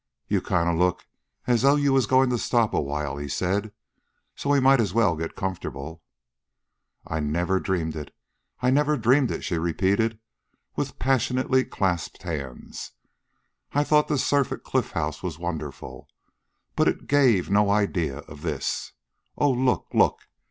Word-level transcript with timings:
"You 0.27 0.41
kind 0.41 0.67
of 0.67 0.77
look 0.77 1.05
as 1.45 1.61
though 1.61 1.75
you 1.75 1.93
was 1.93 2.07
goin' 2.07 2.31
to 2.31 2.39
stop 2.39 2.73
a 2.73 2.81
while," 2.81 3.17
he 3.17 3.27
said. 3.27 3.71
"So 4.35 4.49
we 4.49 4.59
might 4.59 4.81
as 4.81 4.95
well 4.95 5.15
get 5.15 5.35
comfortable." 5.35 6.01
"I 7.05 7.19
never 7.19 7.59
dreamed 7.59 7.95
it, 7.95 8.11
I 8.63 8.71
never 8.71 8.97
dreamed 8.97 9.29
it," 9.29 9.43
she 9.43 9.59
repeated, 9.59 10.17
with 10.75 10.97
passionately 10.97 11.65
clasped 11.65 12.23
hands. 12.23 12.93
"I... 13.73 13.81
I 13.81 13.83
thought 13.83 14.07
the 14.07 14.17
surf 14.17 14.51
at 14.51 14.63
the 14.63 14.69
Cliff 14.71 14.89
House 14.93 15.21
was 15.21 15.37
wonderful, 15.37 16.07
but 16.75 16.87
it 16.87 17.05
gave 17.05 17.51
no 17.51 17.69
idea 17.69 18.21
of 18.21 18.41
this. 18.41 18.93
Oh! 19.37 19.51
Look! 19.51 19.89
LOOK! 19.93 20.17